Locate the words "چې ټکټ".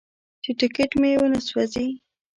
0.43-0.91